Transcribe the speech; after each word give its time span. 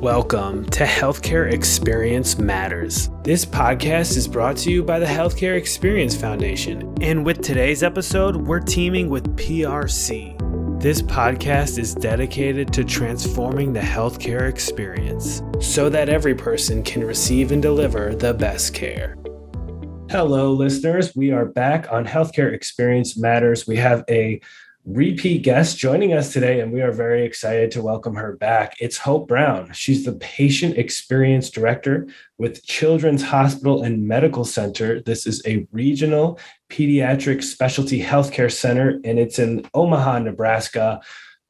Welcome 0.00 0.66
to 0.66 0.84
Healthcare 0.84 1.50
Experience 1.50 2.38
Matters. 2.38 3.08
This 3.24 3.46
podcast 3.46 4.18
is 4.18 4.28
brought 4.28 4.58
to 4.58 4.70
you 4.70 4.82
by 4.82 4.98
the 4.98 5.06
Healthcare 5.06 5.56
Experience 5.56 6.14
Foundation. 6.14 6.94
And 7.00 7.24
with 7.24 7.40
today's 7.40 7.82
episode, 7.82 8.36
we're 8.36 8.60
teaming 8.60 9.08
with 9.08 9.34
PRC. 9.38 10.38
This 10.82 11.00
podcast 11.00 11.78
is 11.78 11.94
dedicated 11.94 12.74
to 12.74 12.84
transforming 12.84 13.72
the 13.72 13.80
healthcare 13.80 14.50
experience 14.50 15.40
so 15.60 15.88
that 15.88 16.10
every 16.10 16.34
person 16.34 16.82
can 16.82 17.02
receive 17.02 17.50
and 17.50 17.62
deliver 17.62 18.14
the 18.14 18.34
best 18.34 18.74
care. 18.74 19.16
Hello, 20.10 20.52
listeners. 20.52 21.16
We 21.16 21.32
are 21.32 21.46
back 21.46 21.90
on 21.90 22.04
Healthcare 22.04 22.52
Experience 22.52 23.16
Matters. 23.16 23.66
We 23.66 23.76
have 23.76 24.04
a 24.10 24.42
repeat 24.86 25.42
guest 25.42 25.76
joining 25.76 26.12
us 26.12 26.32
today, 26.32 26.60
and 26.60 26.72
we 26.72 26.80
are 26.80 26.92
very 26.92 27.24
excited 27.24 27.72
to 27.72 27.82
welcome 27.82 28.14
her 28.14 28.36
back. 28.36 28.76
It's 28.78 28.96
Hope 28.96 29.26
Brown. 29.26 29.72
She's 29.72 30.04
the 30.04 30.12
Patient 30.12 30.78
Experience 30.78 31.50
Director 31.50 32.06
with 32.38 32.64
Children's 32.64 33.24
Hospital 33.24 33.82
and 33.82 34.06
Medical 34.06 34.44
Center. 34.44 35.00
This 35.00 35.26
is 35.26 35.42
a 35.44 35.66
regional 35.72 36.38
pediatric 36.70 37.42
specialty 37.42 38.00
healthcare 38.00 38.50
center, 38.50 39.00
and 39.02 39.18
it's 39.18 39.40
in 39.40 39.68
Omaha, 39.74 40.20
Nebraska. 40.20 41.00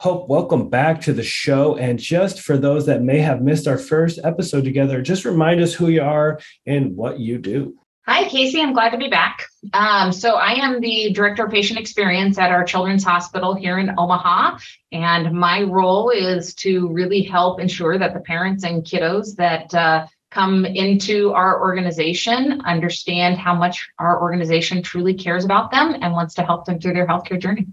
Hope, 0.00 0.30
welcome 0.30 0.70
back 0.70 1.03
to 1.03 1.12
the 1.12 1.23
show. 1.23 1.77
And 1.77 1.98
just 1.98 2.41
for 2.41 2.56
those 2.56 2.87
that 2.87 3.03
may 3.03 3.19
have 3.19 3.42
missed 3.42 3.69
our 3.69 3.78
first 3.78 4.19
episode 4.25 4.64
together, 4.64 5.03
just 5.03 5.27
remind 5.27 5.61
us 5.61 5.75
who 5.75 5.89
you 5.89 6.03
are 6.03 6.41
and 6.64 6.97
what 6.97 7.20
you 7.20 7.37
do. 7.37 7.77
Hi, 8.09 8.28
Casey. 8.28 8.60
I'm 8.60 8.73
glad 8.73 8.91
to 8.91 8.98
be 8.98 9.09
back. 9.09 9.46
Um, 9.73 10.12
so, 10.12 10.37
I 10.37 10.52
am 10.64 10.80
the 10.80 11.12
Director 11.12 11.45
of 11.45 11.51
Patient 11.51 11.77
Experience 11.77 12.38
at 12.38 12.52
our 12.52 12.62
Children's 12.62 13.02
Hospital 13.02 13.52
here 13.52 13.80
in 13.80 13.91
Omaha. 13.98 14.59
And 14.92 15.33
my 15.33 15.62
role 15.62 16.11
is 16.11 16.55
to 16.56 16.88
really 16.92 17.23
help 17.23 17.61
ensure 17.61 17.98
that 17.98 18.14
the 18.14 18.20
parents 18.20 18.62
and 18.62 18.84
kiddos 18.84 19.34
that 19.37 19.74
uh, 19.74 20.06
come 20.30 20.64
into 20.64 21.33
our 21.33 21.61
organization 21.61 22.61
understand 22.64 23.39
how 23.39 23.56
much 23.56 23.89
our 23.98 24.22
organization 24.22 24.83
truly 24.83 25.14
cares 25.14 25.44
about 25.44 25.72
them 25.72 25.97
and 26.00 26.12
wants 26.12 26.34
to 26.34 26.42
help 26.44 26.64
them 26.64 26.78
through 26.78 26.92
their 26.92 27.09
healthcare 27.09 27.41
journey. 27.41 27.66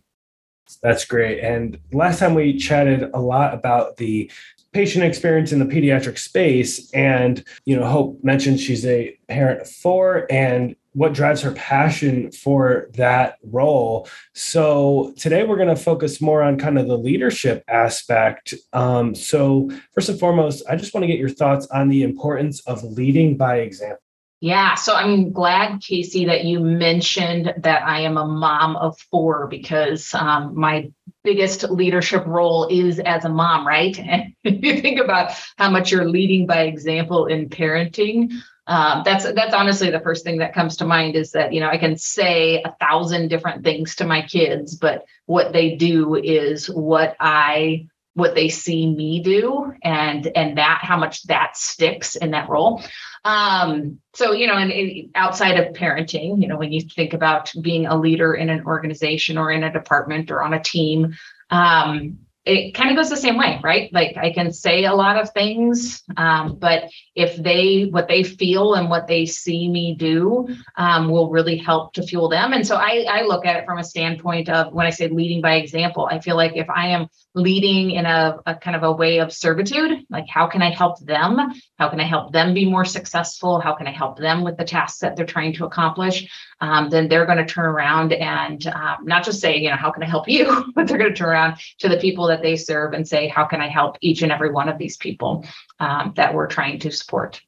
That's 0.81 1.05
great. 1.05 1.41
And 1.41 1.77
last 1.91 2.19
time 2.19 2.33
we 2.33 2.57
chatted 2.57 3.11
a 3.13 3.19
lot 3.19 3.53
about 3.53 3.97
the 3.97 4.31
patient 4.73 5.03
experience 5.03 5.51
in 5.51 5.59
the 5.59 5.65
pediatric 5.65 6.17
space 6.17 6.91
and 6.93 7.43
you 7.65 7.75
know 7.75 7.85
hope 7.85 8.23
mentioned 8.23 8.59
she's 8.59 8.85
a 8.85 9.17
parent 9.27 9.61
of 9.61 9.69
four 9.69 10.25
and 10.29 10.75
what 10.93 11.13
drives 11.13 11.41
her 11.41 11.51
passion 11.53 12.31
for 12.31 12.87
that 12.93 13.37
role. 13.43 14.07
So 14.33 15.13
today 15.17 15.43
we're 15.43 15.55
going 15.55 15.75
to 15.75 15.75
focus 15.75 16.21
more 16.21 16.43
on 16.43 16.59
kind 16.59 16.77
of 16.77 16.87
the 16.87 16.97
leadership 16.97 17.63
aspect. 17.67 18.53
Um, 18.73 19.15
so 19.15 19.71
first 19.93 20.09
and 20.09 20.19
foremost 20.19 20.63
i 20.69 20.75
just 20.75 20.93
want 20.93 21.03
to 21.03 21.07
get 21.07 21.17
your 21.17 21.29
thoughts 21.29 21.65
on 21.67 21.89
the 21.89 22.03
importance 22.03 22.61
of 22.67 22.83
leading 22.83 23.37
by 23.37 23.57
example. 23.57 24.03
Yeah, 24.43 24.75
so 24.75 24.93
I'm 24.93 25.31
glad, 25.31 25.79
Casey, 25.79 26.25
that 26.25 26.43
you 26.43 26.59
mentioned 26.59 27.53
that 27.59 27.83
I 27.83 28.01
am 28.01 28.17
a 28.17 28.25
mom 28.25 28.75
of 28.75 28.99
four 29.09 29.47
because 29.47 30.13
um, 30.13 30.53
my 30.53 30.91
biggest 31.23 31.63
leadership 31.69 32.25
role 32.25 32.67
is 32.69 32.99
as 32.99 33.25
a 33.25 33.29
mom, 33.29 33.65
right? 33.67 33.97
And 34.07 34.33
if 34.43 34.63
you 34.63 34.81
think 34.81 34.99
about 34.99 35.31
how 35.57 35.69
much 35.69 35.91
you're 35.91 36.09
leading 36.09 36.45
by 36.45 36.63
example 36.63 37.27
in 37.27 37.49
parenting. 37.49 38.31
Um, 38.65 39.01
that's 39.03 39.25
that's 39.33 39.53
honestly 39.53 39.89
the 39.89 39.99
first 39.99 40.23
thing 40.23 40.37
that 40.37 40.53
comes 40.53 40.77
to 40.77 40.85
mind 40.85 41.15
is 41.15 41.31
that 41.31 41.51
you 41.51 41.59
know 41.59 41.67
I 41.67 41.77
can 41.77 41.97
say 41.97 42.61
a 42.63 42.73
thousand 42.79 43.27
different 43.27 43.63
things 43.63 43.95
to 43.95 44.05
my 44.05 44.21
kids, 44.21 44.75
but 44.75 45.03
what 45.25 45.51
they 45.51 45.75
do 45.75 46.15
is 46.15 46.69
what 46.69 47.15
I 47.19 47.87
what 48.15 48.35
they 48.35 48.49
see 48.49 48.87
me 48.87 49.21
do 49.21 49.73
and 49.83 50.27
and 50.35 50.57
that 50.57 50.79
how 50.83 50.97
much 50.97 51.23
that 51.23 51.57
sticks 51.57 52.15
in 52.15 52.31
that 52.31 52.49
role. 52.49 52.81
Um 53.25 53.99
so 54.13 54.31
you 54.31 54.47
know 54.47 54.55
and, 54.55 54.71
and, 54.71 55.09
outside 55.15 55.57
of 55.59 55.73
parenting 55.73 56.41
you 56.41 56.47
know 56.47 56.57
when 56.57 56.71
you 56.71 56.81
think 56.81 57.13
about 57.13 57.51
being 57.61 57.85
a 57.85 57.97
leader 57.97 58.33
in 58.33 58.49
an 58.49 58.65
organization 58.65 59.37
or 59.37 59.51
in 59.51 59.63
a 59.63 59.71
department 59.71 60.29
or 60.29 60.43
on 60.43 60.53
a 60.53 60.61
team 60.61 61.15
um 61.49 62.19
it 62.45 62.73
kind 62.73 62.89
of 62.89 62.97
goes 62.97 63.09
the 63.09 63.15
same 63.15 63.37
way, 63.37 63.59
right? 63.63 63.91
Like 63.93 64.17
I 64.17 64.33
can 64.33 64.51
say 64.51 64.83
a 64.83 64.93
lot 64.93 65.17
of 65.17 65.31
things, 65.31 66.03
um, 66.17 66.57
but 66.57 66.89
if 67.15 67.37
they, 67.37 67.87
what 67.89 68.09
they 68.09 68.23
feel 68.23 68.73
and 68.73 68.89
what 68.89 69.07
they 69.07 69.25
see 69.25 69.69
me 69.69 69.95
do 69.95 70.49
um, 70.77 71.09
will 71.09 71.29
really 71.29 71.55
help 71.55 71.93
to 71.93 72.03
fuel 72.03 72.27
them. 72.27 72.51
And 72.51 72.67
so 72.67 72.75
I, 72.75 73.05
I 73.09 73.21
look 73.21 73.45
at 73.45 73.55
it 73.55 73.65
from 73.65 73.79
a 73.79 73.83
standpoint 73.83 74.49
of 74.49 74.73
when 74.73 74.85
I 74.85 74.89
say 74.89 75.07
leading 75.07 75.41
by 75.41 75.55
example, 75.55 76.09
I 76.11 76.19
feel 76.19 76.35
like 76.35 76.55
if 76.55 76.69
I 76.69 76.87
am 76.87 77.07
leading 77.33 77.91
in 77.91 78.05
a, 78.05 78.37
a 78.45 78.55
kind 78.55 78.75
of 78.75 78.83
a 78.83 78.91
way 78.91 79.19
of 79.19 79.31
servitude, 79.31 80.05
like 80.09 80.25
how 80.27 80.47
can 80.47 80.61
I 80.61 80.69
help 80.69 80.99
them? 80.99 81.39
How 81.79 81.89
can 81.89 81.99
I 81.99 82.05
help 82.05 82.33
them 82.33 82.53
be 82.53 82.69
more 82.69 82.85
successful? 82.85 83.59
How 83.59 83.73
can 83.73 83.87
I 83.87 83.91
help 83.91 84.17
them 84.19 84.43
with 84.43 84.57
the 84.57 84.65
tasks 84.65 84.99
that 84.99 85.15
they're 85.15 85.25
trying 85.25 85.53
to 85.53 85.65
accomplish? 85.65 86.29
Um, 86.61 86.89
then 86.89 87.07
they're 87.07 87.25
going 87.25 87.39
to 87.39 87.45
turn 87.45 87.65
around 87.65 88.13
and 88.13 88.65
um, 88.67 88.97
not 89.03 89.25
just 89.25 89.41
say, 89.41 89.57
you 89.57 89.69
know, 89.69 89.75
how 89.75 89.91
can 89.91 90.03
I 90.03 90.07
help 90.07 90.29
you? 90.29 90.71
but 90.75 90.87
they're 90.87 90.97
going 90.97 91.11
to 91.11 91.15
turn 91.15 91.29
around 91.29 91.57
to 91.79 91.89
the 91.89 91.97
people 91.97 92.27
that 92.27 92.32
they 92.41 92.55
serve 92.55 92.93
and 92.93 93.07
say, 93.07 93.27
how 93.27 93.45
can 93.45 93.61
I 93.61 93.67
help 93.67 93.97
each 94.01 94.21
and 94.21 94.31
every 94.31 94.51
one 94.51 94.69
of 94.69 94.77
these 94.77 94.97
people 94.97 95.45
um, 95.79 96.13
that 96.15 96.33
we're 96.33 96.47
trying 96.47 96.79
to 96.79 96.91
support? 96.91 97.41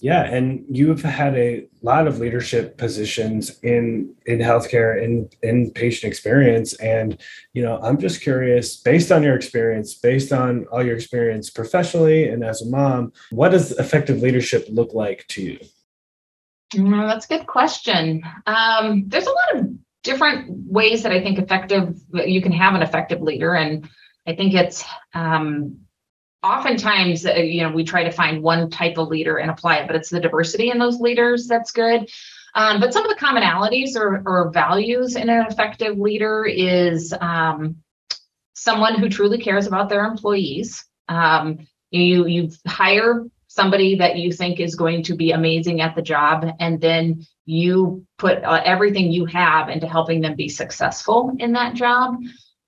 Yeah, 0.00 0.24
and 0.24 0.64
you've 0.68 1.02
had 1.02 1.36
a 1.36 1.66
lot 1.82 2.06
of 2.06 2.18
leadership 2.18 2.76
positions 2.76 3.58
in 3.60 4.14
in 4.26 4.38
healthcare 4.38 5.02
and 5.02 5.34
in, 5.42 5.64
in 5.64 5.70
patient 5.70 6.10
experience. 6.10 6.74
And 6.74 7.18
you 7.54 7.62
know, 7.62 7.78
I'm 7.82 7.98
just 7.98 8.20
curious, 8.20 8.76
based 8.76 9.10
on 9.10 9.22
your 9.22 9.34
experience, 9.34 9.94
based 9.94 10.32
on 10.32 10.66
all 10.70 10.84
your 10.84 10.96
experience 10.96 11.48
professionally 11.48 12.28
and 12.28 12.44
as 12.44 12.62
a 12.62 12.66
mom, 12.66 13.12
what 13.30 13.50
does 13.50 13.72
effective 13.72 14.20
leadership 14.20 14.66
look 14.68 14.92
like 14.92 15.26
to 15.28 15.42
you? 15.42 15.58
Mm, 16.74 17.08
that's 17.08 17.26
a 17.26 17.28
good 17.28 17.46
question. 17.46 18.22
Um, 18.46 19.04
there's 19.06 19.26
a 19.26 19.30
lot 19.30 19.56
of 19.56 19.68
different 20.02 20.70
ways 20.70 21.02
that 21.02 21.12
I 21.12 21.22
think 21.22 21.38
effective 21.38 21.96
you 22.12 22.42
can 22.42 22.52
have 22.52 22.74
an 22.74 22.82
effective 22.82 23.22
leader, 23.22 23.54
and 23.54 23.88
I 24.26 24.34
think 24.34 24.54
it's 24.54 24.84
um, 25.14 25.80
oftentimes 26.42 27.26
uh, 27.26 27.34
you 27.34 27.62
know 27.62 27.70
we 27.70 27.84
try 27.84 28.04
to 28.04 28.10
find 28.10 28.42
one 28.42 28.70
type 28.70 28.98
of 28.98 29.08
leader 29.08 29.36
and 29.36 29.50
apply 29.50 29.78
it, 29.78 29.86
but 29.86 29.96
it's 29.96 30.10
the 30.10 30.20
diversity 30.20 30.70
in 30.70 30.78
those 30.78 31.00
leaders 31.00 31.46
that's 31.46 31.72
good. 31.72 32.08
Um, 32.54 32.80
but 32.80 32.92
some 32.92 33.04
of 33.04 33.10
the 33.10 33.22
commonalities 33.22 33.96
or, 33.96 34.22
or, 34.24 34.50
values 34.50 35.14
in 35.14 35.28
an 35.28 35.44
effective 35.46 35.98
leader 35.98 36.46
is 36.46 37.12
um, 37.20 37.76
someone 38.54 38.98
who 38.98 39.10
truly 39.10 39.36
cares 39.36 39.66
about 39.66 39.90
their 39.90 40.06
employees. 40.06 40.82
Um, 41.06 41.66
you 41.90 42.26
you 42.26 42.50
hire 42.66 43.24
somebody 43.48 43.96
that 43.96 44.16
you 44.16 44.32
think 44.32 44.60
is 44.60 44.74
going 44.74 45.02
to 45.02 45.14
be 45.14 45.32
amazing 45.32 45.80
at 45.80 45.94
the 45.94 46.02
job 46.02 46.46
and 46.60 46.80
then 46.80 47.24
you 47.46 48.04
put 48.18 48.42
uh, 48.44 48.60
everything 48.64 49.10
you 49.10 49.24
have 49.24 49.70
into 49.70 49.86
helping 49.86 50.20
them 50.20 50.36
be 50.36 50.48
successful 50.48 51.34
in 51.38 51.52
that 51.52 51.74
job 51.74 52.16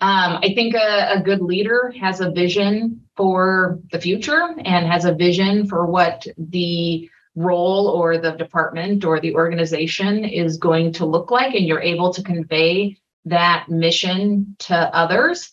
um, 0.00 0.38
i 0.42 0.52
think 0.54 0.74
a, 0.74 1.18
a, 1.18 1.22
good 1.22 1.40
leader 1.40 1.92
has 2.00 2.20
a 2.20 2.30
vision 2.30 3.00
for 3.16 3.80
the 3.92 4.00
future 4.00 4.54
and 4.64 4.86
has 4.86 5.04
a 5.04 5.14
vision 5.14 5.66
for 5.68 5.86
what 5.86 6.26
the 6.36 7.08
role 7.34 7.88
or 7.88 8.18
the 8.18 8.32
department 8.32 9.04
or 9.04 9.20
the 9.20 9.34
organization 9.34 10.24
is 10.24 10.56
going 10.56 10.92
to 10.92 11.06
look 11.06 11.30
like 11.30 11.54
and 11.54 11.66
you're 11.66 11.80
able 11.80 12.12
to 12.12 12.22
convey 12.22 12.96
that 13.24 13.68
mission 13.68 14.56
to 14.58 14.74
others 14.74 15.50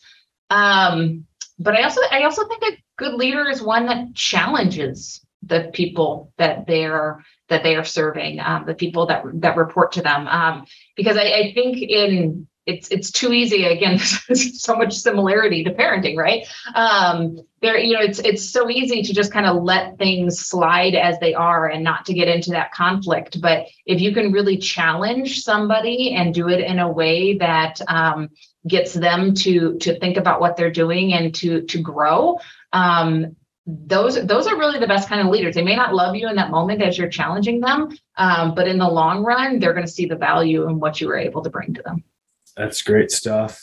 um, 0.50 1.25
but 1.59 1.75
i 1.75 1.84
also 1.84 2.01
i 2.11 2.23
also 2.23 2.47
think 2.47 2.63
a 2.63 2.84
good 2.97 3.13
leader 3.13 3.47
is 3.47 3.61
one 3.61 3.85
that 3.85 4.13
challenges 4.16 5.25
the 5.44 5.69
people 5.73 6.31
that 6.38 6.66
they're 6.66 7.23
that 7.50 7.63
they 7.63 7.75
are 7.75 7.84
serving, 7.84 8.39
um, 8.39 8.66
the 8.66 8.73
people 8.73 9.05
that 9.07 9.23
that 9.35 9.57
report 9.57 9.91
to 9.94 10.01
them. 10.01 10.28
Um, 10.28 10.66
because 10.95 11.17
I, 11.17 11.23
I, 11.23 11.51
think 11.53 11.78
in 11.78 12.47
it's 12.65 12.89
it's 12.89 13.11
too 13.11 13.31
easy. 13.31 13.65
Again, 13.65 13.99
so 13.99 14.75
much 14.75 14.93
similarity 14.93 15.63
to 15.63 15.71
parenting, 15.71 16.17
right? 16.17 16.47
Um, 16.73 17.39
there, 17.61 17.77
you 17.77 17.93
know, 17.93 18.01
it's 18.01 18.19
it's 18.19 18.49
so 18.49 18.69
easy 18.69 19.01
to 19.01 19.13
just 19.13 19.31
kind 19.31 19.45
of 19.45 19.63
let 19.63 19.97
things 19.97 20.40
slide 20.40 20.95
as 20.95 21.19
they 21.19 21.34
are 21.34 21.67
and 21.67 21.84
not 21.84 22.05
to 22.05 22.13
get 22.13 22.28
into 22.28 22.51
that 22.51 22.72
conflict. 22.72 23.40
But 23.41 23.67
if 23.85 24.01
you 24.01 24.13
can 24.13 24.31
really 24.31 24.57
challenge 24.57 25.41
somebody 25.41 26.16
and 26.16 26.34
do 26.34 26.49
it 26.49 26.61
in 26.61 26.79
a 26.79 26.91
way 26.91 27.37
that 27.37 27.79
um, 27.87 28.29
gets 28.67 28.93
them 28.93 29.34
to 29.34 29.78
to 29.79 29.99
think 29.99 30.17
about 30.17 30.40
what 30.40 30.57
they're 30.57 30.72
doing 30.72 31.13
and 31.13 31.34
to 31.35 31.61
to 31.61 31.81
grow 31.81 32.40
um, 32.73 33.35
those 33.67 34.23
those 34.25 34.47
are 34.47 34.57
really 34.57 34.79
the 34.79 34.87
best 34.87 35.09
kind 35.09 35.22
of 35.22 35.28
leaders 35.28 35.55
they 35.55 35.63
may 35.63 35.75
not 35.75 35.93
love 35.93 36.16
you 36.16 36.28
in 36.28 36.35
that 36.35 36.51
moment 36.51 36.81
as 36.81 36.97
you're 36.97 37.09
challenging 37.09 37.59
them 37.59 37.90
um, 38.17 38.53
but 38.55 38.67
in 38.67 38.78
the 38.78 38.87
long 38.87 39.23
run 39.23 39.59
they're 39.59 39.73
going 39.73 39.85
to 39.85 39.91
see 39.91 40.05
the 40.05 40.16
value 40.16 40.67
in 40.67 40.79
what 40.79 40.99
you 41.01 41.07
were 41.07 41.17
able 41.17 41.43
to 41.43 41.49
bring 41.49 41.73
to 41.73 41.81
them 41.84 42.03
that's 42.57 42.81
great 42.81 43.11
stuff 43.11 43.61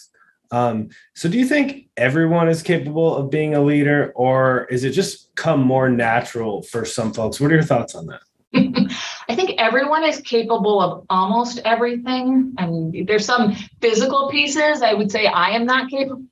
um, 0.50 0.90
so 1.14 1.30
do 1.30 1.38
you 1.38 1.46
think 1.46 1.88
everyone 1.96 2.48
is 2.48 2.62
capable 2.62 3.16
of 3.16 3.30
being 3.30 3.54
a 3.54 3.62
leader 3.62 4.12
or 4.14 4.66
is 4.66 4.84
it 4.84 4.90
just 4.90 5.34
come 5.34 5.60
more 5.60 5.88
natural 5.88 6.62
for 6.62 6.84
some 6.84 7.12
folks 7.12 7.40
what 7.40 7.50
are 7.50 7.54
your 7.54 7.62
thoughts 7.62 7.94
on 7.94 8.06
that 8.06 8.20
I 9.28 9.34
think 9.34 9.54
everyone 9.58 10.04
is 10.04 10.20
capable 10.20 10.78
of 10.82 11.06
almost 11.08 11.60
everything. 11.64 12.52
And 12.58 13.08
there's 13.08 13.24
some 13.24 13.54
physical 13.80 14.28
pieces 14.30 14.82
I 14.82 14.92
would 14.92 15.10
say 15.10 15.26
I 15.26 15.50
am 15.50 15.64
not 15.64 15.90
capable 15.90 16.16
of. 16.18 16.26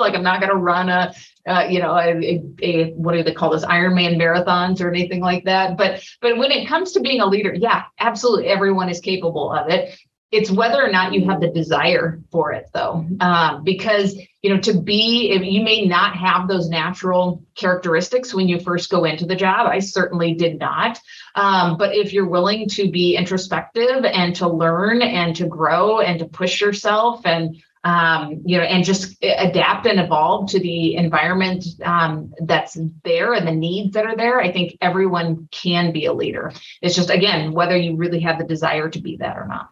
Like 0.00 0.14
I'm 0.14 0.24
not 0.24 0.40
going 0.40 0.50
to 0.50 0.56
run 0.56 0.88
a 0.88 1.14
uh, 1.46 1.66
you 1.68 1.78
know, 1.78 1.94
a, 1.94 2.14
a, 2.14 2.42
a, 2.62 2.90
what 2.92 3.12
do 3.12 3.22
they 3.22 3.32
call 3.32 3.50
this 3.50 3.64
Ironman 3.66 4.16
marathons 4.16 4.80
or 4.80 4.88
anything 4.88 5.20
like 5.20 5.44
that. 5.44 5.76
But 5.76 6.02
but 6.20 6.38
when 6.38 6.50
it 6.50 6.66
comes 6.66 6.92
to 6.92 7.00
being 7.00 7.20
a 7.20 7.26
leader, 7.26 7.54
yeah, 7.54 7.84
absolutely, 8.00 8.48
everyone 8.48 8.88
is 8.88 9.00
capable 9.00 9.52
of 9.52 9.68
it. 9.68 9.96
It's 10.34 10.50
whether 10.50 10.84
or 10.84 10.90
not 10.90 11.12
you 11.14 11.28
have 11.28 11.40
the 11.40 11.48
desire 11.48 12.20
for 12.32 12.52
it, 12.52 12.68
though, 12.74 13.06
um, 13.20 13.62
because 13.62 14.16
you 14.42 14.52
know 14.52 14.60
to 14.62 14.80
be 14.80 15.32
you 15.32 15.62
may 15.62 15.86
not 15.86 16.16
have 16.16 16.48
those 16.48 16.68
natural 16.68 17.44
characteristics 17.54 18.34
when 18.34 18.48
you 18.48 18.58
first 18.58 18.90
go 18.90 19.04
into 19.04 19.26
the 19.26 19.36
job. 19.36 19.68
I 19.68 19.78
certainly 19.78 20.34
did 20.34 20.58
not, 20.58 20.98
um, 21.36 21.78
but 21.78 21.94
if 21.94 22.12
you're 22.12 22.28
willing 22.28 22.68
to 22.70 22.90
be 22.90 23.16
introspective 23.16 24.04
and 24.04 24.34
to 24.36 24.48
learn 24.48 25.02
and 25.02 25.36
to 25.36 25.46
grow 25.46 26.00
and 26.00 26.18
to 26.18 26.24
push 26.26 26.60
yourself 26.60 27.24
and 27.24 27.56
um, 27.84 28.40
you 28.46 28.56
know, 28.56 28.64
and 28.64 28.82
just 28.82 29.22
adapt 29.22 29.86
and 29.86 30.00
evolve 30.00 30.50
to 30.50 30.58
the 30.58 30.96
environment 30.96 31.64
um, 31.84 32.32
that's 32.40 32.78
there 33.04 33.34
and 33.34 33.46
the 33.46 33.52
needs 33.52 33.92
that 33.92 34.06
are 34.06 34.16
there. 34.16 34.40
I 34.40 34.50
think 34.50 34.78
everyone 34.80 35.48
can 35.52 35.92
be 35.92 36.06
a 36.06 36.14
leader. 36.14 36.52
It's 36.80 36.96
just, 36.96 37.10
again, 37.10 37.52
whether 37.52 37.76
you 37.76 37.96
really 37.96 38.20
have 38.20 38.38
the 38.38 38.44
desire 38.44 38.88
to 38.88 39.00
be 39.00 39.18
that 39.18 39.36
or 39.36 39.46
not. 39.46 39.68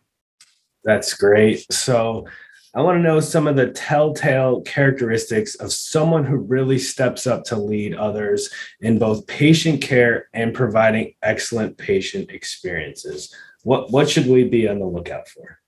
That's 0.85 1.15
great. 1.15 1.73
So, 1.73 2.27
I 2.75 2.81
want 2.81 2.97
to 2.97 3.03
know 3.03 3.21
some 3.21 3.47
of 3.47 3.57
the 3.57 3.71
telltale 3.71 4.63
characteristics 4.63 5.57
of 5.57 5.73
someone 5.73 6.25
who 6.25 6.37
really 6.37 6.79
steps 6.79 7.27
up 7.27 7.45
to 7.45 7.57
lead 7.57 7.95
others 7.95 8.49
in 8.81 8.99
both 8.99 9.27
patient 9.27 9.83
care 9.83 10.29
and 10.33 10.55
providing 10.55 11.13
excellent 11.23 11.77
patient 11.77 12.31
experiences. 12.31 13.35
What 13.63 13.91
what 13.91 14.09
should 14.09 14.27
we 14.27 14.45
be 14.45 14.69
on 14.69 14.79
the 14.79 14.87
lookout 14.87 15.29
for? 15.29 15.59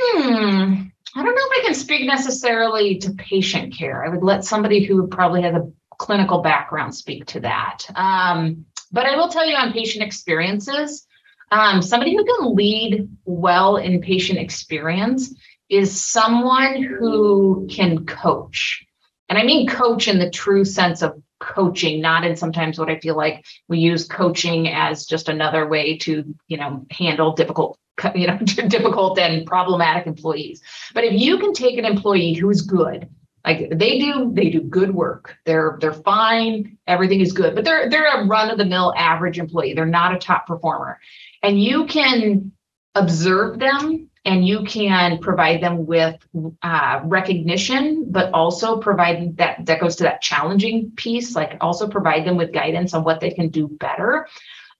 Hmm. 0.00 0.88
I 1.14 1.22
don't 1.22 1.34
know 1.34 1.48
if 1.50 1.62
I 1.62 1.62
can 1.64 1.74
speak 1.74 2.06
necessarily 2.06 2.98
to 2.98 3.12
patient 3.12 3.74
care. 3.76 4.04
I 4.04 4.08
would 4.08 4.22
let 4.22 4.44
somebody 4.44 4.84
who 4.84 5.06
probably 5.06 5.42
has 5.42 5.54
a 5.54 5.70
clinical 5.96 6.40
background 6.42 6.94
speak 6.94 7.26
to 7.26 7.40
that. 7.40 7.84
Um, 7.94 8.66
but 8.92 9.06
I 9.06 9.16
will 9.16 9.28
tell 9.28 9.46
you 9.46 9.56
on 9.56 9.72
patient 9.72 10.04
experiences, 10.04 11.06
um, 11.50 11.82
somebody 11.82 12.14
who 12.14 12.24
can 12.24 12.54
lead 12.54 13.08
well 13.24 13.76
in 13.76 14.00
patient 14.00 14.38
experience 14.38 15.34
is 15.68 16.02
someone 16.04 16.82
who 16.82 17.66
can 17.70 18.06
coach. 18.06 18.84
And 19.28 19.38
I 19.38 19.44
mean 19.44 19.68
coach 19.68 20.08
in 20.08 20.18
the 20.18 20.30
true 20.30 20.64
sense 20.64 21.02
of 21.02 21.20
coaching, 21.40 22.00
not 22.00 22.24
in 22.24 22.36
sometimes 22.36 22.78
what 22.78 22.88
I 22.90 22.98
feel 22.98 23.16
like 23.16 23.44
we 23.68 23.78
use 23.78 24.06
coaching 24.06 24.68
as 24.68 25.06
just 25.06 25.28
another 25.28 25.68
way 25.68 25.98
to, 25.98 26.24
you 26.48 26.56
know, 26.56 26.86
handle 26.90 27.32
difficult 27.32 27.78
you 28.14 28.26
know 28.26 28.38
difficult 28.68 29.18
and 29.18 29.46
problematic 29.46 30.06
employees 30.06 30.62
but 30.94 31.04
if 31.04 31.12
you 31.12 31.38
can 31.38 31.52
take 31.52 31.78
an 31.78 31.84
employee 31.84 32.32
who's 32.32 32.62
good 32.62 33.08
like 33.44 33.70
they 33.70 33.98
do 33.98 34.30
they 34.34 34.50
do 34.50 34.60
good 34.60 34.94
work. 34.94 35.36
They're 35.44 35.78
they're 35.80 35.92
fine. 35.92 36.78
Everything 36.86 37.20
is 37.20 37.32
good. 37.32 37.54
But 37.54 37.64
they're 37.64 37.88
they're 37.88 38.22
a 38.22 38.26
run 38.26 38.50
of 38.50 38.58
the 38.58 38.64
mill 38.64 38.92
average 38.96 39.38
employee. 39.38 39.74
They're 39.74 39.86
not 39.86 40.14
a 40.14 40.18
top 40.18 40.46
performer. 40.46 40.98
And 41.42 41.62
you 41.62 41.86
can 41.86 42.52
observe 42.94 43.58
them 43.58 44.08
and 44.24 44.46
you 44.46 44.64
can 44.64 45.18
provide 45.18 45.62
them 45.62 45.86
with 45.86 46.16
uh, 46.62 47.00
recognition 47.04 48.10
but 48.10 48.32
also 48.34 48.78
provide 48.78 49.36
that 49.36 49.64
that 49.64 49.80
goes 49.80 49.96
to 49.96 50.02
that 50.02 50.20
challenging 50.20 50.90
piece 50.96 51.36
like 51.36 51.56
also 51.60 51.88
provide 51.88 52.26
them 52.26 52.36
with 52.36 52.52
guidance 52.52 52.92
on 52.92 53.04
what 53.04 53.20
they 53.20 53.30
can 53.30 53.48
do 53.48 53.68
better. 53.68 54.26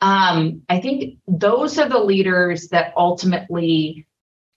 Um, 0.01 0.63
I 0.69 0.81
think 0.81 1.19
those 1.27 1.79
are 1.79 1.89
the 1.89 1.99
leaders 1.99 2.69
that 2.69 2.93
ultimately 2.97 4.07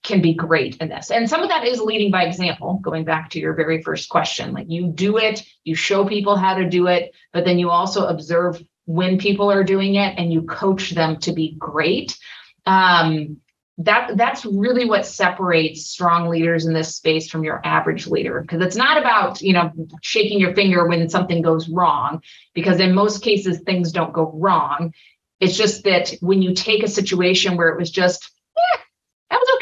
can 0.02 0.20
be 0.20 0.34
great 0.34 0.76
in 0.78 0.88
this. 0.88 1.10
And 1.10 1.28
some 1.28 1.42
of 1.42 1.48
that 1.48 1.66
is 1.66 1.80
leading 1.80 2.10
by 2.10 2.24
example, 2.24 2.80
going 2.82 3.04
back 3.04 3.30
to 3.30 3.38
your 3.38 3.54
very 3.54 3.82
first 3.82 4.08
question. 4.08 4.52
Like 4.52 4.68
you 4.68 4.88
do 4.88 5.18
it, 5.18 5.44
you 5.64 5.74
show 5.74 6.04
people 6.04 6.36
how 6.36 6.54
to 6.54 6.68
do 6.68 6.88
it, 6.88 7.14
but 7.32 7.44
then 7.44 7.58
you 7.58 7.70
also 7.70 8.06
observe 8.06 8.62
when 8.84 9.18
people 9.18 9.50
are 9.50 9.64
doing 9.64 9.94
it 9.94 10.18
and 10.18 10.32
you 10.32 10.42
coach 10.42 10.90
them 10.90 11.18
to 11.20 11.32
be 11.32 11.54
great. 11.58 12.18
Um, 12.66 13.38
that 13.78 14.16
that's 14.16 14.44
really 14.44 14.84
what 14.84 15.06
separates 15.06 15.86
strong 15.86 16.28
leaders 16.28 16.66
in 16.66 16.74
this 16.74 16.94
space 16.94 17.30
from 17.30 17.42
your 17.42 17.60
average 17.64 18.06
leader 18.06 18.42
because 18.42 18.60
it's 18.60 18.76
not 18.76 18.98
about 18.98 19.40
you 19.40 19.54
know 19.54 19.72
shaking 20.02 20.38
your 20.38 20.54
finger 20.54 20.86
when 20.86 21.08
something 21.08 21.40
goes 21.40 21.70
wrong 21.70 22.20
because 22.52 22.80
in 22.80 22.94
most 22.94 23.22
cases 23.22 23.60
things 23.60 23.90
don't 23.90 24.12
go 24.12 24.30
wrong 24.34 24.92
it's 25.42 25.56
just 25.56 25.82
that 25.82 26.14
when 26.20 26.40
you 26.40 26.54
take 26.54 26.84
a 26.84 26.88
situation 26.88 27.56
where 27.56 27.68
it 27.70 27.76
was 27.76 27.90
just, 27.90 28.30
eh, 28.56 28.78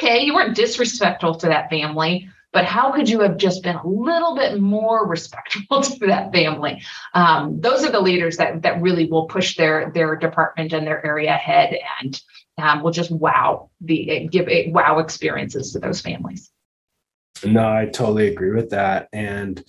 okay, 0.00 0.20
you 0.20 0.34
weren't 0.34 0.56
disrespectful 0.56 1.34
to 1.34 1.46
that 1.46 1.68
family, 1.68 2.28
but 2.52 2.64
how 2.64 2.90
could 2.90 3.08
you 3.08 3.20
have 3.20 3.36
just 3.36 3.62
been 3.62 3.76
a 3.76 3.86
little 3.86 4.34
bit 4.34 4.60
more 4.60 5.06
respectful 5.06 5.82
to 5.82 6.06
that 6.06 6.32
family? 6.32 6.82
Um, 7.14 7.60
those 7.60 7.84
are 7.84 7.92
the 7.92 8.00
leaders 8.00 8.36
that 8.38 8.62
that 8.62 8.80
really 8.80 9.06
will 9.06 9.26
push 9.26 9.56
their 9.56 9.90
their 9.92 10.16
department 10.16 10.72
and 10.72 10.86
their 10.86 11.04
area 11.04 11.34
ahead 11.34 11.78
and 12.00 12.20
um, 12.58 12.82
will 12.82 12.90
just 12.90 13.10
wow 13.10 13.70
the 13.80 14.28
give 14.30 14.48
it 14.48 14.72
wow 14.72 14.98
experiences 14.98 15.72
to 15.72 15.78
those 15.78 16.00
families. 16.00 16.50
No, 17.44 17.66
I 17.66 17.86
totally 17.86 18.28
agree 18.28 18.50
with 18.50 18.70
that, 18.70 19.08
and 19.12 19.62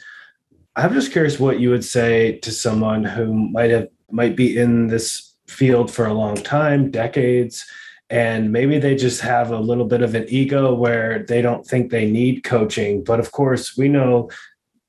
I'm 0.76 0.94
just 0.94 1.12
curious 1.12 1.40
what 1.40 1.60
you 1.60 1.70
would 1.70 1.86
say 1.86 2.38
to 2.40 2.52
someone 2.52 3.04
who 3.04 3.34
might 3.34 3.72
have 3.72 3.90
might 4.10 4.36
be 4.36 4.58
in 4.58 4.88
this 4.88 5.36
field 5.48 5.92
for 5.92 6.06
a 6.06 6.14
long 6.14 6.36
time, 6.36 6.90
decades, 6.92 7.66
and 8.12 8.52
maybe 8.52 8.78
they 8.78 8.94
just 8.94 9.22
have 9.22 9.52
a 9.52 9.60
little 9.60 9.86
bit 9.86 10.02
of 10.02 10.16
an 10.16 10.26
ego 10.28 10.74
where 10.74 11.24
they 11.24 11.42
don't 11.42 11.66
think 11.66 11.90
they 11.90 12.12
need 12.12 12.44
coaching. 12.44 13.06
But 13.06 13.22
of 13.22 13.32
course, 13.32 13.78
we 13.78 13.88
know 13.88 14.30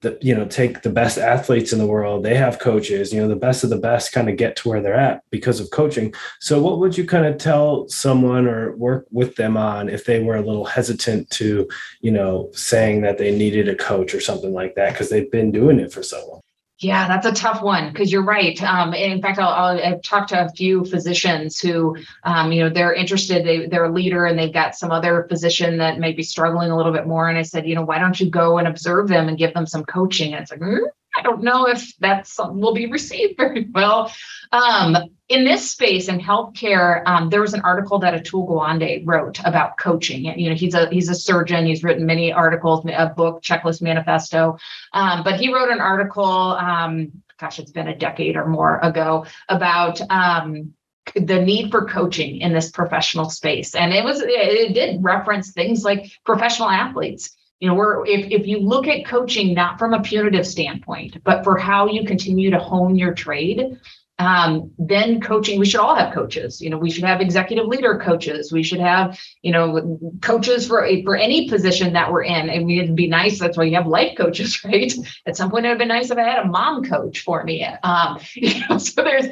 that 0.01 0.21
you 0.21 0.35
know 0.35 0.45
take 0.45 0.83
the 0.83 0.91
best 0.91 1.19
athletes 1.19 1.73
in 1.73 1.79
the 1.79 1.87
world. 1.87 2.25
They 2.25 2.35
have 2.35 2.59
coaches 2.59 3.13
you 3.13 3.21
know 3.21 3.29
the 3.29 3.37
best 3.37 3.63
of 3.63 3.71
the 3.71 3.79
best 3.79 4.13
kind 4.13 4.29
of 4.29 4.37
get 4.37 4.57
to 4.57 4.69
where 4.69 4.83
they're 4.83 4.95
at 4.95 5.23
because 5.31 5.61
of 5.61 5.71
coaching. 5.71 6.13
So 6.41 6.61
what 6.61 6.81
would 6.81 6.99
you 6.99 7.07
kind 7.07 7.25
of 7.25 7.39
tell 7.39 7.89
someone 7.89 8.49
or 8.49 8.75
work 8.77 9.07
with 9.13 9.37
them 9.37 9.57
on 9.57 9.89
if 9.89 10.05
they 10.05 10.21
were 10.21 10.35
a 10.37 10.43
little 10.43 10.65
hesitant 10.65 11.31
to 11.31 11.69
you 12.01 12.11
know 12.11 12.51
saying 12.53 13.03
that 13.03 13.19
they 13.19 13.37
needed 13.37 13.69
a 13.69 13.77
coach 13.77 14.13
or 14.15 14.21
something 14.21 14.53
like 14.53 14.75
that 14.75 14.93
because 14.93 15.09
they've 15.09 15.31
been 15.31 15.53
doing 15.53 15.79
it 15.79 15.93
for 15.93 16.03
so 16.03 16.19
long 16.29 16.41
yeah, 16.83 17.07
that's 17.07 17.27
a 17.27 17.33
tough 17.33 17.63
one 17.63 17.93
because 17.93 18.11
you're 18.11 18.25
right. 18.25 18.61
Um, 18.63 18.93
in 18.93 19.23
fact, 19.23 19.39
I'll, 19.39 19.49
I'll, 19.49 19.79
I've 19.79 20.03
talked 20.03 20.31
to 20.31 20.45
a 20.45 20.49
few 20.51 20.85
physicians 20.85 21.61
who, 21.61 21.97
um, 22.25 22.51
you 22.51 22.63
know, 22.63 22.71
they're 22.71 22.93
interested. 22.93 23.47
They, 23.47 23.67
they're 23.67 23.85
a 23.85 23.93
leader 23.93 24.27
and 24.27 24.39
they've 24.39 24.53
got 24.53 24.75
some 24.75 24.91
other 24.91 25.27
physician 25.29 25.79
that 25.79 26.01
may 26.01 26.13
be 26.13 26.23
struggling 26.23 26.71
a 26.71 26.77
little 26.77 26.93
bit 26.93 27.07
more. 27.07 27.29
And 27.29 27.39
I 27.39 27.43
said, 27.43 27.69
you 27.69 27.75
know, 27.75 27.83
why 27.83 27.99
don't 27.99 28.19
you 28.19 28.29
go 28.29 28.59
and 28.59 28.67
observe 28.67 29.09
them 29.09 29.29
and 29.29 29.39
give 29.39 29.55
them 29.55 29.67
some 29.67 29.85
coaching? 29.85 30.35
And 30.35 30.43
it's 30.43 30.51
like, 30.51 30.61
mm, 30.61 30.81
I 31.15 31.23
don't 31.23 31.43
know 31.43 31.67
if 31.67 31.97
that 31.99 32.29
will 32.39 32.75
be 32.75 32.87
received 32.87 33.37
very 33.37 33.67
well. 33.71 34.13
Um, 34.51 34.97
in 35.29 35.45
this 35.45 35.71
space 35.71 36.09
in 36.09 36.21
healthcare, 36.21 37.07
um, 37.07 37.31
there 37.31 37.41
was 37.41 37.55
an 37.55 37.63
article 37.63 37.99
that 38.01 38.15
Atul 38.15 38.49
Gawande 38.49 39.03
wrote 39.05 39.39
about 39.45 39.79
coaching. 39.79 40.25
You 40.39 40.51
know, 40.51 40.57
he's 40.57 40.75
a 40.75 40.89
he's 40.91 41.09
a 41.09 41.15
surgeon. 41.15 41.67
He's 41.67 41.85
written 41.85 42.07
many 42.07 42.33
articles, 42.33 42.85
a 42.87 43.07
book, 43.09 43.43
Checklist 43.43 43.83
Manifesto. 43.83 44.57
Um, 44.93 45.23
but 45.23 45.41
he 45.41 45.53
wrote 45.53 45.71
an 45.71 45.81
article. 45.81 46.25
Um, 46.25 47.13
gosh, 47.39 47.59
it's 47.59 47.73
been 47.73 47.89
a 47.89 47.97
decade 47.97 48.37
or 48.37 48.47
more 48.47 48.79
ago 48.81 49.27
about 49.49 50.01
um, 50.11 50.75
the 51.15 51.41
need 51.41 51.71
for 51.71 51.87
coaching 51.87 52.39
in 52.41 52.53
this 52.53 52.71
professional 52.71 53.29
space, 53.29 53.75
and 53.75 53.93
it 53.93 54.05
was 54.05 54.23
it 54.23 54.75
did 54.75 55.03
reference 55.03 55.53
things 55.53 55.85
like 55.85 56.11
professional 56.25 56.71
athletes 56.71 57.37
you 57.63 57.69
know 57.69 57.75
we're 57.75 58.05
if, 58.07 58.27
if 58.33 58.47
you 58.49 58.59
look 58.59 58.89
at 58.89 59.07
coaching 59.07 59.55
not 59.55 59.79
from 59.79 59.95
a 59.95 60.03
punitive 60.03 60.45
standpoint 60.45 61.23
but 61.23 61.45
for 61.45 61.57
how 61.57 61.87
you 61.87 62.05
continue 62.05 62.51
to 62.51 62.59
hone 62.59 62.97
your 62.97 63.15
trade 63.15 63.79
um, 64.23 64.71
then 64.79 65.21
coaching 65.21 65.59
we 65.59 65.67
should 65.67 65.81
all 65.81 65.97
have 65.97 66.15
coaches. 66.15 66.61
You 66.61 66.71
know 66.71 66.79
we 66.79 66.91
should 66.91 67.05
have 67.05 67.21
executive 67.21 67.67
leader 67.67 67.99
coaches. 67.99 68.53
We 68.53 68.63
should 68.63 68.81
have 68.81 69.19
you 69.43 69.51
know 69.51 69.99
coaches 70.21 70.67
for 70.67 70.89
for 71.05 71.17
any 71.17 71.49
position 71.49 71.93
that 71.95 72.13
we're 72.13 72.23
in. 72.23 72.49
And 72.49 72.71
it'd 72.71 72.95
be 72.95 73.09
nice. 73.09 73.41
That's 73.41 73.57
why 73.57 73.65
you 73.65 73.75
have 73.75 73.87
life 73.87 74.17
coaches 74.17 74.65
right? 74.65 74.93
At 75.27 75.37
some 75.37 75.51
point 75.51 75.67
it 75.67 75.71
would 75.71 75.79
been 75.79 75.89
nice 75.89 76.11
if 76.11 76.19
i 76.19 76.23
had 76.23 76.45
a 76.45 76.49
mom 76.49 76.85
coach 76.85 77.21
for 77.21 77.43
me. 77.43 77.65
Um, 77.83 78.19
you 78.35 78.63
know 78.69 78.79
so 78.79 79.03
there's 79.03 79.27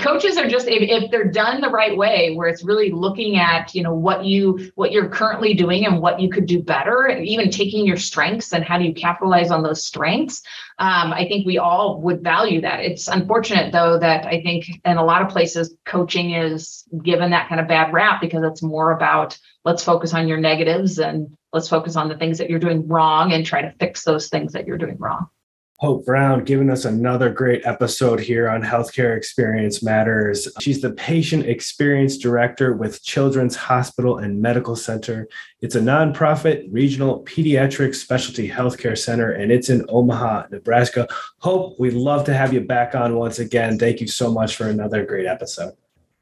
coaches 0.00 0.36
are 0.36 0.48
just 0.48 0.68
if, 0.68 0.82
if 1.04 1.10
they're 1.10 1.30
done 1.30 1.60
the 1.60 1.70
right 1.70 1.96
way 1.96 2.34
where 2.34 2.48
it's 2.48 2.64
really 2.64 2.90
looking 2.90 3.36
at 3.38 3.74
you 3.74 3.82
know 3.82 3.94
what 3.94 4.24
you 4.24 4.70
what 4.74 4.92
you're 4.92 5.08
currently 5.08 5.54
doing 5.54 5.86
and 5.86 6.00
what 6.00 6.20
you 6.20 6.28
could 6.28 6.46
do 6.46 6.62
better 6.62 7.08
even 7.08 7.50
taking 7.50 7.86
your 7.86 7.96
strengths 7.96 8.52
and 8.52 8.64
how 8.64 8.78
do 8.78 8.84
you 8.84 8.92
capitalize 8.92 9.50
on 9.50 9.62
those 9.62 9.84
strengths 9.84 10.42
um, 10.78 11.12
I 11.12 11.28
think 11.28 11.46
we 11.46 11.58
all 11.58 12.00
would 12.00 12.22
value 12.22 12.60
that. 12.62 12.80
It's 12.80 13.06
unfortunate 13.06 13.70
though 13.70 13.96
that 14.00 14.26
I 14.34 14.42
think 14.42 14.66
in 14.84 14.96
a 14.96 15.04
lot 15.04 15.22
of 15.22 15.28
places 15.28 15.76
coaching 15.84 16.32
is 16.32 16.84
given 17.02 17.30
that 17.30 17.48
kind 17.48 17.60
of 17.60 17.68
bad 17.68 17.92
rap 17.92 18.20
because 18.20 18.42
it's 18.44 18.62
more 18.62 18.90
about 18.90 19.38
let's 19.64 19.84
focus 19.84 20.12
on 20.12 20.28
your 20.28 20.38
negatives 20.38 20.98
and 20.98 21.36
let's 21.52 21.68
focus 21.68 21.96
on 21.96 22.08
the 22.08 22.16
things 22.16 22.38
that 22.38 22.50
you're 22.50 22.58
doing 22.58 22.88
wrong 22.88 23.32
and 23.32 23.46
try 23.46 23.62
to 23.62 23.74
fix 23.78 24.02
those 24.02 24.28
things 24.28 24.52
that 24.52 24.66
you're 24.66 24.78
doing 24.78 24.96
wrong. 24.98 25.28
Hope 25.84 26.06
Brown 26.06 26.44
giving 26.44 26.70
us 26.70 26.86
another 26.86 27.30
great 27.30 27.60
episode 27.66 28.18
here 28.18 28.48
on 28.48 28.62
Healthcare 28.62 29.18
Experience 29.18 29.82
Matters. 29.82 30.48
She's 30.58 30.80
the 30.80 30.92
Patient 30.92 31.44
Experience 31.44 32.16
Director 32.16 32.72
with 32.72 33.04
Children's 33.04 33.54
Hospital 33.54 34.16
and 34.16 34.40
Medical 34.40 34.76
Center. 34.76 35.28
It's 35.60 35.74
a 35.74 35.80
nonprofit 35.80 36.68
regional 36.70 37.22
pediatric 37.26 37.94
specialty 37.94 38.48
healthcare 38.48 38.96
center, 38.96 39.32
and 39.32 39.52
it's 39.52 39.68
in 39.68 39.84
Omaha, 39.90 40.46
Nebraska. 40.50 41.06
Hope, 41.40 41.78
we'd 41.78 41.92
love 41.92 42.24
to 42.24 42.32
have 42.32 42.54
you 42.54 42.62
back 42.62 42.94
on 42.94 43.16
once 43.16 43.38
again. 43.38 43.78
Thank 43.78 44.00
you 44.00 44.06
so 44.06 44.32
much 44.32 44.56
for 44.56 44.68
another 44.68 45.04
great 45.04 45.26
episode. 45.26 45.74